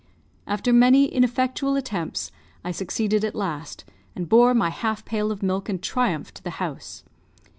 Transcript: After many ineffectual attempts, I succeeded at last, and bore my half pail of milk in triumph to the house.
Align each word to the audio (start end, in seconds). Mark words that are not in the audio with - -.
After 0.47 0.73
many 0.73 1.05
ineffectual 1.05 1.75
attempts, 1.75 2.31
I 2.63 2.71
succeeded 2.71 3.23
at 3.23 3.35
last, 3.35 3.85
and 4.15 4.27
bore 4.27 4.55
my 4.55 4.71
half 4.71 5.05
pail 5.05 5.31
of 5.31 5.43
milk 5.43 5.69
in 5.69 5.77
triumph 5.77 6.33
to 6.33 6.43
the 6.43 6.49
house. 6.57 7.03